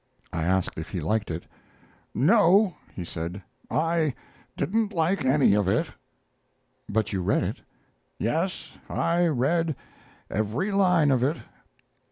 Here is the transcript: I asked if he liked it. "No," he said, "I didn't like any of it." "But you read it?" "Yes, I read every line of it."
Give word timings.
I 0.33 0.45
asked 0.45 0.79
if 0.79 0.89
he 0.89 0.99
liked 0.99 1.29
it. 1.29 1.43
"No," 2.15 2.75
he 2.91 3.05
said, 3.05 3.43
"I 3.69 4.15
didn't 4.57 4.93
like 4.93 5.23
any 5.23 5.53
of 5.53 5.67
it." 5.67 5.89
"But 6.89 7.13
you 7.13 7.21
read 7.21 7.43
it?" 7.43 7.61
"Yes, 8.17 8.79
I 8.89 9.27
read 9.27 9.75
every 10.27 10.71
line 10.71 11.11
of 11.11 11.21
it." 11.21 11.37